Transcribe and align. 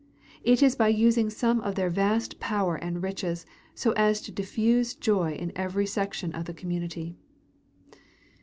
It 0.43 0.63
is 0.63 0.75
by 0.75 0.87
using 0.87 1.29
some 1.29 1.61
of 1.61 1.75
their 1.75 1.91
vast 1.91 2.39
power 2.39 2.75
and 2.75 3.03
riches 3.03 3.45
so 3.75 3.91
as 3.91 4.19
to 4.21 4.31
diffuse 4.31 4.95
joy 4.95 5.33
in 5.33 5.51
every 5.55 5.85
section 5.85 6.33
of 6.33 6.45
the 6.45 6.55
community. 6.55 7.13